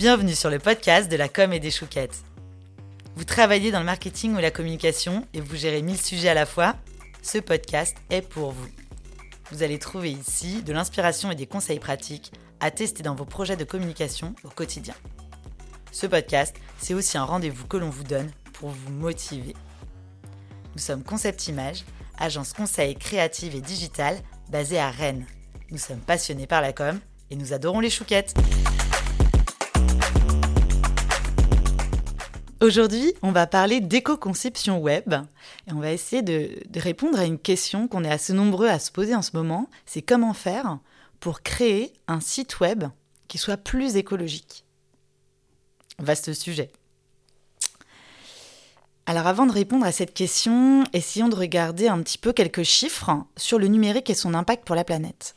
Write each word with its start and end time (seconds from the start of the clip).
Bienvenue 0.00 0.34
sur 0.34 0.48
le 0.48 0.58
podcast 0.58 1.10
de 1.10 1.16
la 1.16 1.28
com 1.28 1.52
et 1.52 1.60
des 1.60 1.70
chouquettes. 1.70 2.24
Vous 3.16 3.24
travaillez 3.24 3.70
dans 3.70 3.80
le 3.80 3.84
marketing 3.84 4.34
ou 4.34 4.38
la 4.38 4.50
communication 4.50 5.26
et 5.34 5.42
vous 5.42 5.56
gérez 5.56 5.82
mille 5.82 6.00
sujets 6.00 6.30
à 6.30 6.34
la 6.34 6.46
fois 6.46 6.74
Ce 7.20 7.36
podcast 7.36 7.94
est 8.08 8.26
pour 8.26 8.52
vous. 8.52 8.68
Vous 9.50 9.62
allez 9.62 9.78
trouver 9.78 10.10
ici 10.10 10.62
de 10.62 10.72
l'inspiration 10.72 11.30
et 11.30 11.34
des 11.34 11.44
conseils 11.44 11.80
pratiques 11.80 12.32
à 12.60 12.70
tester 12.70 13.02
dans 13.02 13.14
vos 13.14 13.26
projets 13.26 13.58
de 13.58 13.64
communication 13.64 14.34
au 14.42 14.48
quotidien. 14.48 14.94
Ce 15.92 16.06
podcast, 16.06 16.56
c'est 16.78 16.94
aussi 16.94 17.18
un 17.18 17.24
rendez-vous 17.24 17.66
que 17.66 17.76
l'on 17.76 17.90
vous 17.90 18.04
donne 18.04 18.30
pour 18.54 18.70
vous 18.70 18.92
motiver. 18.92 19.54
Nous 20.76 20.80
sommes 20.80 21.04
Concept 21.04 21.46
Image, 21.48 21.84
agence 22.16 22.54
conseil 22.54 22.96
créative 22.96 23.54
et 23.54 23.60
digitale 23.60 24.16
basée 24.48 24.78
à 24.78 24.90
Rennes. 24.90 25.26
Nous 25.70 25.76
sommes 25.76 26.00
passionnés 26.00 26.46
par 26.46 26.62
la 26.62 26.72
com 26.72 26.98
et 27.30 27.36
nous 27.36 27.52
adorons 27.52 27.80
les 27.80 27.90
chouquettes. 27.90 28.32
Aujourd'hui, 32.60 33.14
on 33.22 33.32
va 33.32 33.46
parler 33.46 33.80
d'éco-conception 33.80 34.80
web 34.80 35.14
et 35.66 35.72
on 35.72 35.80
va 35.80 35.92
essayer 35.92 36.20
de, 36.20 36.50
répondre 36.78 37.18
à 37.18 37.24
une 37.24 37.38
question 37.38 37.88
qu'on 37.88 38.04
est 38.04 38.10
assez 38.10 38.34
nombreux 38.34 38.68
à 38.68 38.78
se 38.78 38.92
poser 38.92 39.14
en 39.14 39.22
ce 39.22 39.34
moment, 39.34 39.70
c'est 39.86 40.02
comment 40.02 40.34
faire 40.34 40.78
pour 41.20 41.40
créer 41.40 41.94
un 42.06 42.20
site 42.20 42.60
web 42.60 42.84
qui 43.28 43.38
soit 43.38 43.56
plus 43.56 43.96
écologique? 43.96 44.66
Vaste 45.98 46.34
sujet. 46.34 46.70
Alors 49.06 49.26
avant 49.26 49.46
de 49.46 49.52
répondre 49.52 49.86
à 49.86 49.92
cette 49.92 50.12
question, 50.12 50.84
essayons 50.92 51.30
de 51.30 51.36
regarder 51.36 51.88
un 51.88 52.02
petit 52.02 52.18
peu 52.18 52.34
quelques 52.34 52.64
chiffres 52.64 53.24
sur 53.38 53.58
le 53.58 53.68
numérique 53.68 54.10
et 54.10 54.14
son 54.14 54.34
impact 54.34 54.66
pour 54.66 54.76
la 54.76 54.84
planète. 54.84 55.34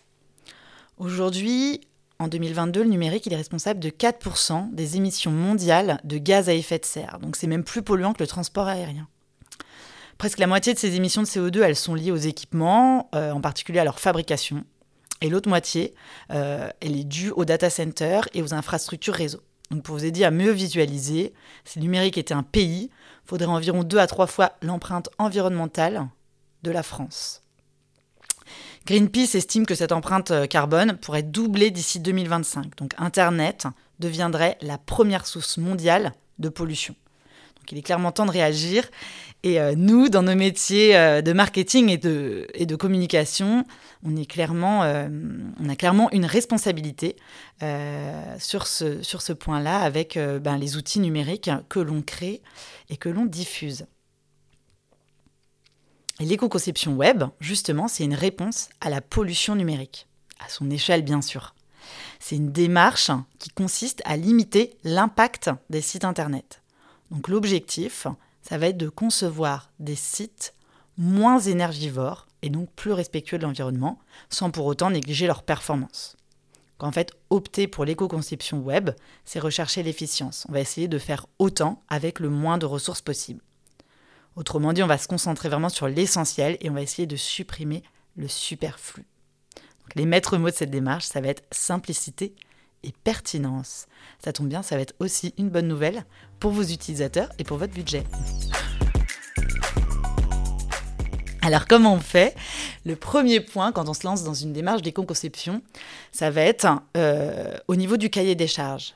Aujourd'hui, 0.97 1.79
en 2.19 2.27
2022, 2.27 2.83
le 2.83 2.89
numérique 2.89 3.31
est 3.31 3.35
responsable 3.35 3.79
de 3.79 3.89
4% 3.89 4.73
des 4.73 4.97
émissions 4.97 5.31
mondiales 5.31 5.99
de 6.03 6.17
gaz 6.17 6.47
à 6.49 6.53
effet 6.53 6.79
de 6.79 6.85
serre. 6.85 7.19
Donc 7.21 7.35
c'est 7.35 7.47
même 7.47 7.63
plus 7.63 7.81
polluant 7.81 8.13
que 8.13 8.23
le 8.23 8.27
transport 8.27 8.67
aérien. 8.67 9.07
Presque 10.17 10.39
la 10.39 10.47
moitié 10.47 10.73
de 10.73 10.79
ces 10.79 10.95
émissions 10.95 11.21
de 11.21 11.27
CO2, 11.27 11.61
elles 11.61 11.75
sont 11.75 11.95
liées 11.95 12.11
aux 12.11 12.15
équipements, 12.15 13.09
euh, 13.15 13.31
en 13.31 13.41
particulier 13.41 13.79
à 13.79 13.83
leur 13.83 13.99
fabrication. 13.99 14.63
Et 15.21 15.29
l'autre 15.29 15.49
moitié, 15.49 15.93
euh, 16.31 16.69
elle 16.81 16.97
est 16.97 17.03
due 17.03 17.31
aux 17.31 17.45
data 17.45 17.69
centers 17.69 18.27
et 18.33 18.41
aux 18.41 18.53
infrastructures 18.53 19.13
réseau. 19.13 19.41
Donc 19.71 19.83
pour 19.83 19.95
vous 19.95 20.05
aider 20.05 20.23
à 20.23 20.31
mieux 20.31 20.51
visualiser, 20.51 21.33
si 21.65 21.79
le 21.79 21.83
numérique 21.83 22.17
était 22.17 22.33
un 22.33 22.43
pays, 22.43 22.89
il 22.91 23.27
faudrait 23.27 23.47
environ 23.47 23.83
2 23.83 23.97
à 23.97 24.07
3 24.07 24.27
fois 24.27 24.53
l'empreinte 24.61 25.09
environnementale 25.17 26.07
de 26.61 26.71
la 26.71 26.83
France. 26.83 27.42
Greenpeace 28.85 29.35
estime 29.35 29.65
que 29.65 29.75
cette 29.75 29.93
empreinte 29.93 30.31
euh, 30.31 30.45
carbone 30.45 30.97
pourrait 30.97 31.23
doubler 31.23 31.71
d'ici 31.71 32.01
2025. 32.01 32.75
Donc 32.75 32.91
Internet 32.97 33.65
deviendrait 33.99 34.57
la 34.61 34.77
première 34.77 35.25
source 35.25 35.57
mondiale 35.57 36.11
de 36.39 36.49
pollution. 36.49 36.93
Donc 37.55 37.71
il 37.71 37.77
est 37.77 37.81
clairement 37.81 38.11
temps 38.11 38.25
de 38.25 38.31
réagir. 38.31 38.83
Et 39.43 39.61
euh, 39.61 39.73
nous, 39.77 40.09
dans 40.09 40.23
nos 40.23 40.35
métiers 40.35 40.97
euh, 40.97 41.21
de 41.21 41.31
marketing 41.31 41.89
et 41.91 41.97
de, 41.97 42.75
communication, 42.75 43.63
on, 44.03 44.17
a 44.17 44.25
clairement 44.25 46.11
une 46.11 46.25
responsabilité 46.25 47.15
sur 48.37 48.67
ce, 48.67 49.01
sur 49.01 49.21
ce 49.21 49.31
point-là 49.31 49.79
avec 49.79 50.19
ben, 50.41 50.57
les 50.57 50.75
outils 50.75 50.99
numériques 50.99 51.49
que 51.69 51.79
l'on 51.79 52.01
crée 52.01 52.41
et 52.89 52.97
que 52.97 53.07
l'on 53.07 53.25
diffuse. 53.25 53.85
Et 56.23 56.25
l'éco-conception 56.25 56.95
web, 56.95 57.25
justement, 57.41 57.89
c'est 57.89 58.05
une 58.05 58.13
réponse 58.13 58.69
à 58.79 58.89
la 58.89 59.01
pollution 59.01 59.57
numérique, 59.57 60.07
à 60.39 60.47
son 60.47 60.69
échelle 60.69 61.01
bien 61.01 61.21
sûr. 61.21 61.53
C'est 62.21 62.37
une 62.37 62.53
démarche 62.53 63.11
qui 63.39 63.49
consiste 63.49 64.01
à 64.05 64.15
limiter 64.15 64.77
l'impact 64.85 65.49
des 65.69 65.81
sites 65.81 66.05
Internet. 66.05 66.61
Donc 67.11 67.27
l'objectif, 67.27 68.07
ça 68.41 68.57
va 68.57 68.67
être 68.67 68.77
de 68.77 68.87
concevoir 68.87 69.69
des 69.81 69.97
sites 69.97 70.53
moins 70.97 71.41
énergivores 71.41 72.25
et 72.41 72.49
donc 72.49 72.69
plus 72.71 72.93
respectueux 72.93 73.37
de 73.37 73.43
l'environnement, 73.43 73.99
sans 74.29 74.49
pour 74.49 74.65
autant 74.65 74.91
négliger 74.91 75.27
leur 75.27 75.43
performance. 75.43 76.15
En 76.79 76.93
fait, 76.93 77.11
opter 77.31 77.67
pour 77.67 77.83
l'éco-conception 77.83 78.59
web, 78.59 78.91
c'est 79.25 79.39
rechercher 79.39 79.83
l'efficience. 79.83 80.45
On 80.47 80.53
va 80.53 80.61
essayer 80.61 80.87
de 80.87 80.99
faire 80.99 81.25
autant 81.37 81.83
avec 81.89 82.21
le 82.21 82.29
moins 82.29 82.57
de 82.57 82.65
ressources 82.65 83.01
possible. 83.01 83.41
Autrement 84.35 84.73
dit, 84.73 84.81
on 84.81 84.87
va 84.87 84.97
se 84.97 85.07
concentrer 85.07 85.47
vraiment 85.47 85.69
sur 85.69 85.87
l'essentiel 85.87 86.57
et 86.59 86.69
on 86.69 86.73
va 86.73 86.81
essayer 86.81 87.05
de 87.05 87.15
supprimer 87.15 87.83
le 88.15 88.27
superflu. 88.27 89.05
les 89.95 90.05
maîtres 90.05 90.37
mots 90.37 90.49
de 90.49 90.55
cette 90.55 90.71
démarche, 90.71 91.05
ça 91.05 91.21
va 91.21 91.27
être 91.27 91.43
simplicité 91.51 92.33
et 92.83 92.91
pertinence. 93.03 93.85
Ça 94.23 94.33
tombe 94.33 94.47
bien, 94.47 94.63
ça 94.63 94.75
va 94.75 94.81
être 94.81 94.95
aussi 94.99 95.35
une 95.37 95.49
bonne 95.49 95.67
nouvelle 95.67 96.03
pour 96.39 96.51
vos 96.51 96.63
utilisateurs 96.63 97.29
et 97.37 97.43
pour 97.43 97.57
votre 97.57 97.73
budget. 97.73 98.03
Alors 101.43 101.67
comment 101.67 101.93
on 101.93 101.99
fait? 101.99 102.35
Le 102.85 102.95
premier 102.95 103.39
point 103.39 103.71
quand 103.71 103.87
on 103.87 103.93
se 103.93 104.05
lance 104.05 104.23
dans 104.23 104.33
une 104.33 104.53
démarche 104.53 104.81
d'éco-conception, 104.81 105.61
ça 106.11 106.31
va 106.31 106.41
être 106.41 106.67
euh, 106.97 107.55
au 107.67 107.75
niveau 107.75 107.97
du 107.97 108.09
cahier 108.09 108.33
des 108.33 108.47
charges 108.47 108.95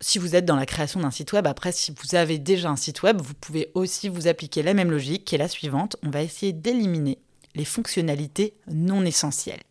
si 0.00 0.18
vous 0.18 0.34
êtes 0.34 0.46
dans 0.46 0.56
la 0.56 0.66
création 0.66 1.00
d'un 1.00 1.10
site 1.10 1.32
web, 1.32 1.46
après, 1.46 1.72
si 1.72 1.92
vous 1.92 2.14
avez 2.14 2.38
déjà 2.38 2.70
un 2.70 2.76
site 2.76 3.02
web, 3.02 3.20
vous 3.20 3.34
pouvez 3.34 3.70
aussi 3.74 4.08
vous 4.08 4.28
appliquer 4.28 4.62
la 4.62 4.74
même 4.74 4.90
logique 4.90 5.24
qui 5.24 5.34
est 5.34 5.38
la 5.38 5.48
suivante. 5.48 5.96
On 6.02 6.10
va 6.10 6.22
essayer 6.22 6.52
d'éliminer 6.52 7.18
les 7.54 7.64
fonctionnalités 7.64 8.54
non 8.66 9.04
essentielles. 9.04 9.62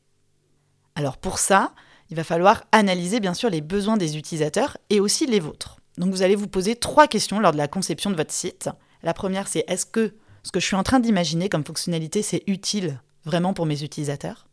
Alors 0.96 1.18
pour 1.18 1.40
ça, 1.40 1.74
il 2.10 2.16
va 2.16 2.24
falloir 2.24 2.66
analyser 2.72 3.20
bien 3.20 3.34
sûr 3.34 3.50
les 3.50 3.62
besoins 3.62 3.98
des 3.98 4.18
utilisateurs 4.18 4.78
et 4.90 5.00
aussi 5.00 5.26
les 5.26 5.40
vôtres. 5.40 5.78
Donc 5.98 6.12
vous 6.12 6.22
allez 6.22 6.36
vous 6.36 6.48
poser 6.48 6.76
trois 6.76 7.08
questions 7.08 7.40
lors 7.40 7.52
de 7.52 7.58
la 7.58 7.68
conception 7.68 8.12
de 8.12 8.16
votre 8.16 8.34
site. 8.34 8.70
La 9.02 9.14
première, 9.14 9.48
c'est 9.48 9.64
est-ce 9.68 9.86
que 9.86 10.14
ce 10.44 10.52
que 10.52 10.60
je 10.60 10.66
suis 10.66 10.76
en 10.76 10.84
train 10.84 11.00
d'imaginer 11.00 11.50
comme 11.50 11.66
fonctionnalité, 11.66 12.22
c'est 12.22 12.44
utile 12.48 13.02
vraiment 13.26 13.54
pour 13.54 13.66
mes 13.66 13.84
utilisateurs? 13.84 14.48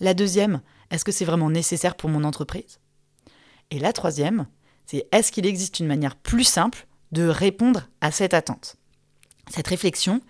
La 0.00 0.14
deuxième, 0.14 0.60
est-ce 0.90 1.04
que 1.04 1.12
c'est 1.12 1.24
vraiment 1.24 1.50
nécessaire 1.50 1.96
pour 1.96 2.10
mon 2.10 2.24
entreprise? 2.24 2.80
Et 3.70 3.78
la 3.78 3.92
troisième, 3.92 4.46
c'est 4.86 5.06
est-ce 5.12 5.32
qu'il 5.32 5.46
existe 5.46 5.80
une 5.80 5.86
manière 5.86 6.16
plus 6.16 6.44
simple 6.44 6.86
de 7.12 7.26
répondre 7.26 7.88
à 8.00 8.10
cette 8.10 8.34
attente? 8.34 8.76
Cette 9.50 9.66
réflexion, 9.66 10.20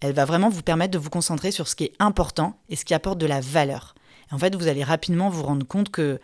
elle 0.00 0.14
va 0.14 0.24
vraiment 0.24 0.48
vous 0.48 0.62
permettre 0.62 0.92
de 0.92 0.98
vous 0.98 1.10
concentrer 1.10 1.50
sur 1.50 1.68
ce 1.68 1.76
qui 1.76 1.84
est 1.84 1.94
important 1.98 2.58
et 2.68 2.76
ce 2.76 2.84
qui 2.84 2.94
apporte 2.94 3.18
de 3.18 3.26
la 3.26 3.40
valeur. 3.40 3.94
en 4.30 4.38
fait, 4.38 4.54
vous 4.56 4.68
allez 4.68 4.84
rapidement 4.84 5.28
vous 5.28 5.42
rendre 5.42 5.66
compte 5.66 5.90
que 5.90 6.20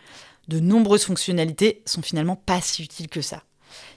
de 0.48 0.60
nombreuses 0.60 1.04
fonctionnalités 1.04 1.82
sont 1.84 2.02
finalement 2.02 2.36
pas 2.36 2.60
si 2.60 2.82
utiles 2.82 3.08
que 3.08 3.20
ça. 3.20 3.42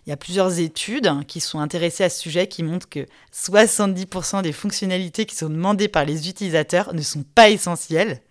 Il 0.06 0.09
y 0.09 0.13
a 0.13 0.18
plusieurs 0.18 0.59
études 0.59 1.09
qui 1.28 1.40
sont 1.40 1.59
intéressées 1.59 2.03
à 2.03 2.09
ce 2.09 2.19
sujet 2.19 2.47
qui 2.47 2.62
montrent 2.62 2.90
que 2.90 3.06
70% 3.34 4.41
des 4.41 4.51
fonctionnalités 4.51 5.25
qui 5.25 5.35
sont 5.35 5.50
demandées 5.50 5.88
par 5.88 6.03
les 6.03 6.28
utilisateurs 6.28 6.94
ne 6.94 7.01
sont 7.01 7.24
pas 7.24 7.50
essentielles. 7.50 8.22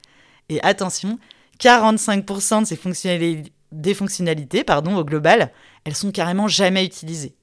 Et 0.50 0.62
attention, 0.62 1.18
45% 1.58 2.62
de 2.62 2.66
ces 2.66 2.76
fonctionnalités 2.76 3.52
des 3.72 3.94
fonctionnalités, 3.94 4.64
pardon, 4.64 4.96
au 4.96 5.04
global, 5.04 5.52
elles 5.84 5.96
sont 5.96 6.10
carrément 6.10 6.48
jamais 6.48 6.84
utilisées. 6.84 7.34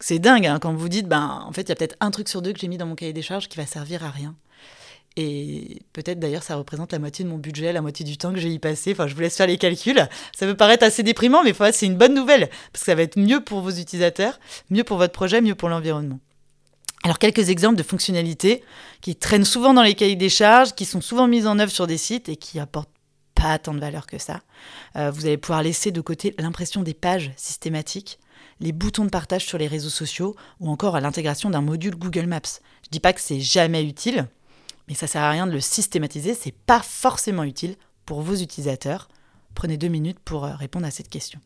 C'est 0.00 0.18
dingue 0.18 0.46
hein, 0.46 0.58
quand 0.58 0.74
vous 0.74 0.88
dites, 0.88 1.08
ben, 1.08 1.44
en 1.46 1.52
fait, 1.52 1.62
il 1.62 1.68
y 1.68 1.72
a 1.72 1.76
peut-être 1.76 1.96
un 2.00 2.10
truc 2.10 2.28
sur 2.28 2.42
deux 2.42 2.52
que 2.52 2.58
j'ai 2.58 2.68
mis 2.68 2.76
dans 2.76 2.86
mon 2.86 2.94
cahier 2.94 3.12
des 3.12 3.22
charges 3.22 3.48
qui 3.48 3.56
va 3.56 3.66
servir 3.66 4.04
à 4.04 4.10
rien. 4.10 4.34
Et 5.16 5.80
peut-être 5.92 6.18
d'ailleurs, 6.18 6.42
ça 6.42 6.56
représente 6.56 6.92
la 6.92 6.98
moitié 6.98 7.24
de 7.24 7.30
mon 7.30 7.38
budget, 7.38 7.72
la 7.72 7.80
moitié 7.80 8.04
du 8.04 8.18
temps 8.18 8.32
que 8.32 8.40
j'ai 8.40 8.50
y 8.50 8.58
passé. 8.58 8.92
Enfin, 8.92 9.06
je 9.06 9.14
vous 9.14 9.20
laisse 9.20 9.36
faire 9.36 9.46
les 9.46 9.58
calculs. 9.58 10.08
Ça 10.36 10.46
peut 10.46 10.56
paraître 10.56 10.84
assez 10.84 11.04
déprimant, 11.04 11.44
mais 11.44 11.54
c'est 11.72 11.86
une 11.86 11.96
bonne 11.96 12.14
nouvelle, 12.14 12.48
parce 12.72 12.82
que 12.82 12.86
ça 12.86 12.94
va 12.96 13.02
être 13.02 13.16
mieux 13.16 13.40
pour 13.40 13.60
vos 13.60 13.70
utilisateurs, 13.70 14.40
mieux 14.70 14.82
pour 14.82 14.98
votre 14.98 15.12
projet, 15.12 15.40
mieux 15.40 15.54
pour 15.54 15.68
l'environnement. 15.68 16.18
Alors, 17.04 17.18
quelques 17.18 17.50
exemples 17.50 17.76
de 17.76 17.82
fonctionnalités 17.82 18.64
qui 19.02 19.14
traînent 19.14 19.44
souvent 19.44 19.74
dans 19.74 19.82
les 19.82 19.94
cahiers 19.94 20.16
des 20.16 20.30
charges, 20.30 20.74
qui 20.74 20.84
sont 20.84 21.00
souvent 21.00 21.28
mises 21.28 21.46
en 21.46 21.58
œuvre 21.58 21.70
sur 21.70 21.86
des 21.86 21.98
sites 21.98 22.28
et 22.28 22.36
qui 22.36 22.58
apportent 22.58 22.88
pas 23.44 23.58
tant 23.58 23.74
de 23.74 23.78
valeur 23.78 24.06
que 24.06 24.16
ça. 24.16 24.40
Euh, 24.96 25.10
vous 25.10 25.26
allez 25.26 25.36
pouvoir 25.36 25.62
laisser 25.62 25.92
de 25.92 26.00
côté 26.00 26.34
l'impression 26.38 26.82
des 26.82 26.94
pages 26.94 27.30
systématiques, 27.36 28.18
les 28.58 28.72
boutons 28.72 29.04
de 29.04 29.10
partage 29.10 29.44
sur 29.44 29.58
les 29.58 29.66
réseaux 29.66 29.90
sociaux 29.90 30.34
ou 30.60 30.70
encore 30.70 30.98
l'intégration 30.98 31.50
d'un 31.50 31.60
module 31.60 31.94
Google 31.94 32.24
Maps. 32.24 32.40
Je 32.84 32.88
dis 32.90 33.00
pas 33.00 33.12
que 33.12 33.20
c'est 33.20 33.40
jamais 33.40 33.84
utile, 33.84 34.28
mais 34.88 34.94
ça 34.94 35.06
sert 35.06 35.20
à 35.20 35.30
rien 35.30 35.46
de 35.46 35.52
le 35.52 35.60
systématiser, 35.60 36.32
c'est 36.32 36.54
pas 36.54 36.80
forcément 36.80 37.44
utile 37.44 37.76
pour 38.06 38.22
vos 38.22 38.34
utilisateurs. 38.34 39.10
Prenez 39.54 39.76
deux 39.76 39.88
minutes 39.88 40.20
pour 40.20 40.46
euh, 40.46 40.54
répondre 40.54 40.86
à 40.86 40.90
cette 40.90 41.10
question. 41.10 41.38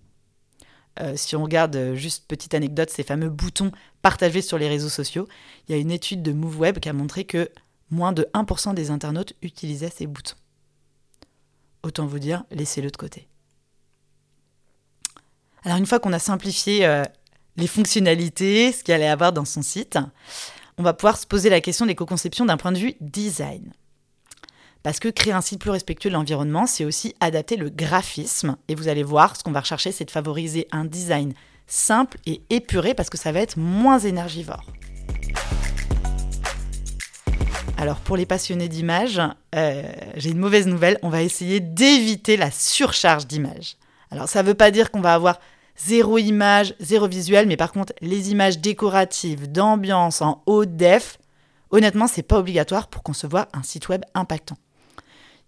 Euh, 1.00 1.14
si 1.16 1.34
on 1.34 1.42
regarde 1.42 1.94
juste 1.94 2.28
petite 2.28 2.54
anecdote, 2.54 2.90
ces 2.90 3.02
fameux 3.02 3.28
boutons 3.28 3.72
partagés 4.02 4.42
sur 4.42 4.56
les 4.56 4.68
réseaux 4.68 4.88
sociaux, 4.88 5.26
il 5.66 5.72
y 5.72 5.74
a 5.74 5.80
une 5.80 5.90
étude 5.90 6.22
de 6.22 6.30
MoveWeb 6.30 6.78
qui 6.78 6.88
a 6.88 6.92
montré 6.92 7.24
que 7.24 7.50
moins 7.90 8.12
de 8.12 8.28
1% 8.34 8.74
des 8.74 8.92
internautes 8.92 9.34
utilisaient 9.42 9.90
ces 9.90 10.06
boutons 10.06 10.36
autant 11.82 12.06
vous 12.06 12.18
dire, 12.18 12.44
laissez-le 12.50 12.90
de 12.90 12.96
côté. 12.96 13.28
Alors 15.64 15.78
une 15.78 15.86
fois 15.86 15.98
qu'on 15.98 16.12
a 16.12 16.18
simplifié 16.18 16.86
euh, 16.86 17.04
les 17.56 17.66
fonctionnalités, 17.66 18.72
ce 18.72 18.84
qu'il 18.84 18.94
allait 18.94 19.08
avoir 19.08 19.32
dans 19.32 19.44
son 19.44 19.62
site, 19.62 19.98
on 20.78 20.82
va 20.82 20.94
pouvoir 20.94 21.18
se 21.18 21.26
poser 21.26 21.50
la 21.50 21.60
question 21.60 21.86
des 21.86 21.94
co-conceptions 21.94 22.46
d'un 22.46 22.56
point 22.56 22.72
de 22.72 22.78
vue 22.78 22.94
design. 23.00 23.72
Parce 24.82 25.00
que 25.00 25.08
créer 25.08 25.32
un 25.32 25.40
site 25.40 25.60
plus 25.60 25.70
respectueux 25.70 26.08
de 26.08 26.14
l'environnement, 26.14 26.66
c'est 26.66 26.84
aussi 26.84 27.14
adapter 27.20 27.56
le 27.56 27.68
graphisme. 27.68 28.56
Et 28.68 28.74
vous 28.74 28.88
allez 28.88 29.02
voir, 29.02 29.36
ce 29.36 29.42
qu'on 29.42 29.50
va 29.50 29.60
rechercher, 29.60 29.90
c'est 29.90 30.04
de 30.04 30.10
favoriser 30.10 30.68
un 30.70 30.84
design 30.84 31.34
simple 31.66 32.16
et 32.26 32.40
épuré 32.48 32.94
parce 32.94 33.10
que 33.10 33.18
ça 33.18 33.32
va 33.32 33.40
être 33.40 33.58
moins 33.58 33.98
énergivore. 33.98 34.64
Alors 37.78 38.00
pour 38.00 38.16
les 38.16 38.26
passionnés 38.26 38.68
d'images, 38.68 39.22
euh, 39.54 39.82
j'ai 40.16 40.30
une 40.30 40.38
mauvaise 40.38 40.66
nouvelle, 40.66 40.98
on 41.02 41.10
va 41.10 41.22
essayer 41.22 41.60
d'éviter 41.60 42.36
la 42.36 42.50
surcharge 42.50 43.28
d'images. 43.28 43.76
Alors 44.10 44.28
ça 44.28 44.42
ne 44.42 44.48
veut 44.48 44.54
pas 44.54 44.72
dire 44.72 44.90
qu'on 44.90 45.00
va 45.00 45.14
avoir 45.14 45.38
zéro 45.76 46.18
image, 46.18 46.74
zéro 46.80 47.06
visuel, 47.06 47.46
mais 47.46 47.56
par 47.56 47.70
contre 47.70 47.92
les 48.00 48.32
images 48.32 48.58
décoratives, 48.58 49.52
d'ambiance 49.52 50.22
en 50.22 50.42
haut 50.46 50.64
def, 50.64 51.18
honnêtement 51.70 52.08
c'est 52.08 52.24
pas 52.24 52.40
obligatoire 52.40 52.88
pour 52.88 53.04
concevoir 53.04 53.46
un 53.52 53.62
site 53.62 53.88
web 53.88 54.02
impactant. 54.12 54.58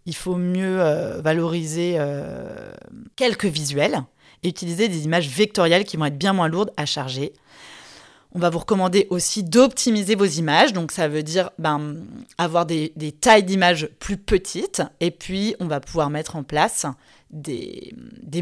Il 0.06 0.14
faut 0.14 0.36
mieux 0.36 0.80
euh, 0.80 1.20
valoriser 1.20 1.96
euh, 1.98 2.70
quelques 3.16 3.46
visuels 3.46 4.04
et 4.44 4.48
utiliser 4.48 4.86
des 4.86 5.04
images 5.04 5.28
vectorielles 5.28 5.84
qui 5.84 5.96
vont 5.96 6.04
être 6.04 6.16
bien 6.16 6.32
moins 6.32 6.46
lourdes 6.46 6.70
à 6.76 6.86
charger. 6.86 7.32
On 8.32 8.38
va 8.38 8.50
vous 8.50 8.60
recommander 8.60 9.06
aussi 9.10 9.42
d'optimiser 9.42 10.14
vos 10.14 10.24
images. 10.24 10.72
Donc, 10.72 10.92
ça 10.92 11.08
veut 11.08 11.22
dire 11.22 11.50
ben, 11.58 11.96
avoir 12.38 12.64
des, 12.64 12.92
tailles 13.20 13.42
d'images 13.42 13.88
plus 13.98 14.16
petites. 14.16 14.82
Et 15.00 15.10
puis, 15.10 15.56
on 15.58 15.66
va 15.66 15.80
pouvoir 15.80 16.10
mettre 16.10 16.36
en 16.36 16.44
place 16.44 16.86
des, 17.30 17.92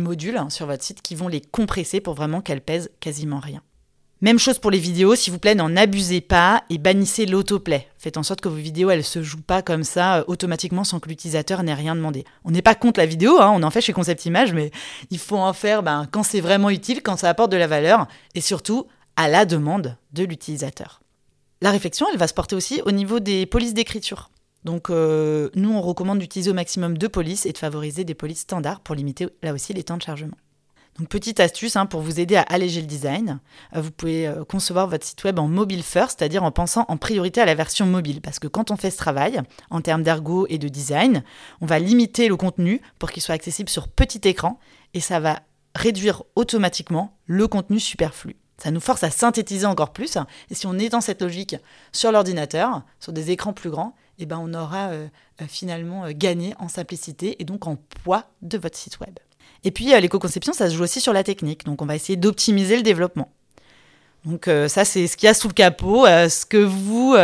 modules 0.00 0.36
hein, 0.36 0.50
sur 0.50 0.66
votre 0.66 0.84
site 0.84 1.00
qui 1.00 1.14
vont 1.14 1.28
les 1.28 1.40
compresser 1.40 2.00
pour 2.00 2.14
vraiment 2.14 2.40
qu'elles 2.42 2.60
pèsent 2.60 2.90
quasiment 3.00 3.40
rien. 3.40 3.62
Même 4.20 4.40
chose 4.40 4.58
pour 4.58 4.72
les 4.72 4.80
vidéos, 4.80 5.14
s'il 5.14 5.32
vous 5.32 5.38
plaît, 5.38 5.54
n'en 5.54 5.76
abusez 5.76 6.20
pas 6.20 6.64
et 6.70 6.78
bannissez 6.78 7.24
l'autoplay. 7.24 7.86
Faites 7.98 8.16
en 8.16 8.24
sorte 8.24 8.40
que 8.40 8.48
vos 8.48 8.56
vidéos, 8.56 8.90
elles 8.90 9.04
se 9.04 9.22
jouent 9.22 9.40
pas 9.40 9.62
comme 9.62 9.84
ça 9.84 10.16
euh, 10.16 10.24
automatiquement 10.26 10.82
sans 10.82 10.98
que 10.98 11.08
l'utilisateur 11.08 11.62
n'ait 11.62 11.72
rien 11.72 11.94
demandé. 11.94 12.24
On 12.44 12.50
n'est 12.50 12.60
pas 12.60 12.74
contre 12.74 12.98
la 12.98 13.06
vidéo, 13.06 13.40
hein, 13.40 13.52
on 13.54 13.62
en 13.62 13.70
fait 13.70 13.80
chez 13.80 13.92
Concept 13.92 14.26
Image, 14.26 14.52
mais 14.52 14.72
il 15.12 15.20
faut 15.20 15.36
en 15.36 15.52
faire 15.52 15.84
ben, 15.84 16.08
quand 16.10 16.24
c'est 16.24 16.40
vraiment 16.40 16.68
utile, 16.68 17.00
quand 17.00 17.16
ça 17.16 17.28
apporte 17.28 17.52
de 17.52 17.56
la 17.56 17.68
valeur 17.68 18.08
et 18.34 18.40
surtout 18.40 18.88
à 19.18 19.26
la 19.26 19.44
demande 19.44 19.96
de 20.12 20.22
l'utilisateur. 20.22 21.02
La 21.60 21.72
réflexion, 21.72 22.06
elle 22.10 22.18
va 22.18 22.28
se 22.28 22.34
porter 22.34 22.54
aussi 22.54 22.80
au 22.86 22.92
niveau 22.92 23.18
des 23.18 23.46
polices 23.46 23.74
d'écriture. 23.74 24.30
Donc 24.62 24.90
euh, 24.90 25.50
nous, 25.56 25.72
on 25.72 25.82
recommande 25.82 26.20
d'utiliser 26.20 26.52
au 26.52 26.54
maximum 26.54 26.96
deux 26.96 27.08
polices 27.08 27.44
et 27.44 27.52
de 27.52 27.58
favoriser 27.58 28.04
des 28.04 28.14
polices 28.14 28.42
standards 28.42 28.78
pour 28.78 28.94
limiter 28.94 29.26
là 29.42 29.52
aussi 29.52 29.74
les 29.74 29.82
temps 29.82 29.96
de 29.96 30.02
chargement. 30.02 30.36
Donc 31.00 31.08
petite 31.08 31.40
astuce 31.40 31.74
hein, 31.74 31.86
pour 31.86 32.00
vous 32.00 32.20
aider 32.20 32.36
à 32.36 32.42
alléger 32.42 32.80
le 32.80 32.86
design, 32.86 33.40
euh, 33.74 33.80
vous 33.80 33.90
pouvez 33.90 34.28
euh, 34.28 34.44
concevoir 34.44 34.86
votre 34.86 35.04
site 35.04 35.24
web 35.24 35.40
en 35.40 35.48
mobile 35.48 35.82
first, 35.82 36.20
c'est-à-dire 36.20 36.44
en 36.44 36.52
pensant 36.52 36.84
en 36.86 36.96
priorité 36.96 37.40
à 37.40 37.44
la 37.44 37.56
version 37.56 37.86
mobile, 37.86 38.20
parce 38.20 38.38
que 38.38 38.46
quand 38.46 38.70
on 38.70 38.76
fait 38.76 38.92
ce 38.92 38.98
travail, 38.98 39.40
en 39.70 39.80
termes 39.80 40.04
d'ergo 40.04 40.46
et 40.48 40.58
de 40.58 40.68
design, 40.68 41.24
on 41.60 41.66
va 41.66 41.80
limiter 41.80 42.28
le 42.28 42.36
contenu 42.36 42.80
pour 43.00 43.10
qu'il 43.10 43.22
soit 43.22 43.34
accessible 43.34 43.68
sur 43.68 43.88
petit 43.88 44.28
écran, 44.28 44.60
et 44.94 45.00
ça 45.00 45.18
va 45.18 45.40
réduire 45.74 46.22
automatiquement 46.36 47.18
le 47.26 47.48
contenu 47.48 47.80
superflu. 47.80 48.36
Ça 48.58 48.72
nous 48.72 48.80
force 48.80 49.04
à 49.04 49.10
synthétiser 49.10 49.66
encore 49.66 49.92
plus. 49.92 50.18
Et 50.50 50.54
si 50.54 50.66
on 50.66 50.78
est 50.78 50.88
dans 50.88 51.00
cette 51.00 51.22
logique 51.22 51.56
sur 51.92 52.10
l'ordinateur, 52.10 52.82
sur 52.98 53.12
des 53.12 53.30
écrans 53.30 53.52
plus 53.52 53.70
grands, 53.70 53.94
eh 54.18 54.26
ben 54.26 54.40
on 54.42 54.52
aura 54.52 54.88
euh, 54.88 55.06
euh, 55.40 55.44
finalement 55.48 56.04
euh, 56.04 56.10
gagné 56.12 56.54
en 56.58 56.68
simplicité 56.68 57.40
et 57.40 57.44
donc 57.44 57.66
en 57.66 57.76
poids 58.02 58.24
de 58.42 58.58
votre 58.58 58.76
site 58.76 58.98
web. 59.00 59.14
Et 59.64 59.70
puis 59.70 59.86
l'éco-conception, 60.00 60.52
ça 60.52 60.68
se 60.68 60.74
joue 60.74 60.82
aussi 60.82 61.00
sur 61.00 61.12
la 61.12 61.22
technique. 61.22 61.64
Donc 61.64 61.82
on 61.82 61.86
va 61.86 61.94
essayer 61.94 62.16
d'optimiser 62.16 62.76
le 62.76 62.82
développement. 62.82 63.30
Donc 64.24 64.50
ça, 64.68 64.84
c'est 64.84 65.06
ce 65.06 65.16
qu'il 65.16 65.26
y 65.26 65.30
a 65.30 65.34
sous 65.34 65.48
le 65.48 65.54
capot, 65.54 66.06
ce 66.06 66.44
que 66.44 66.58
vous, 66.58 67.14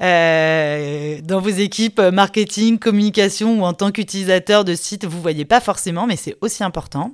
dans 0.00 1.40
vos 1.40 1.48
équipes 1.48 2.00
marketing, 2.00 2.78
communication 2.78 3.60
ou 3.60 3.64
en 3.64 3.72
tant 3.72 3.90
qu'utilisateur 3.90 4.64
de 4.64 4.74
site, 4.74 5.04
vous 5.04 5.20
voyez 5.20 5.44
pas 5.44 5.60
forcément, 5.60 6.06
mais 6.06 6.16
c'est 6.16 6.36
aussi 6.40 6.62
important. 6.62 7.12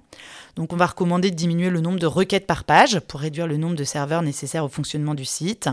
Donc 0.57 0.73
on 0.73 0.77
va 0.77 0.87
recommander 0.87 1.31
de 1.31 1.37
diminuer 1.37 1.71
le 1.71 1.81
nombre 1.81 1.99
de 1.99 2.07
requêtes 2.07 2.47
par 2.47 2.65
page 2.65 3.01
pour 3.01 3.21
réduire 3.21 3.47
le 3.47 3.57
nombre 3.57 3.77
de 3.77 3.85
serveurs 3.85 4.23
nécessaires 4.23 4.65
au 4.65 4.69
fonctionnement 4.69 5.15
du 5.15 5.25
site. 5.25 5.69